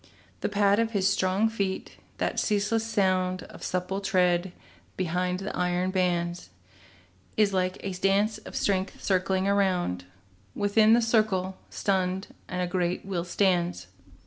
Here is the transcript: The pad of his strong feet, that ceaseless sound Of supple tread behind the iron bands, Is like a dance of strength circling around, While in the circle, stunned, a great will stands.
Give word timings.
The 0.39 0.49
pad 0.49 0.79
of 0.79 0.93
his 0.93 1.07
strong 1.07 1.47
feet, 1.47 1.97
that 2.17 2.39
ceaseless 2.39 2.83
sound 2.83 3.43
Of 3.43 3.61
supple 3.61 4.01
tread 4.01 4.51
behind 4.97 5.37
the 5.41 5.55
iron 5.55 5.91
bands, 5.91 6.49
Is 7.37 7.53
like 7.53 7.77
a 7.81 7.93
dance 7.93 8.39
of 8.39 8.55
strength 8.55 9.03
circling 9.03 9.47
around, 9.47 10.05
While 10.55 10.71
in 10.75 10.93
the 10.93 11.03
circle, 11.03 11.55
stunned, 11.69 12.29
a 12.49 12.65
great 12.65 13.05
will 13.05 13.23
stands. 13.23 13.85